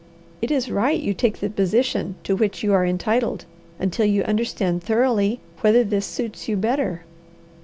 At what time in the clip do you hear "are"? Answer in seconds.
2.73-2.83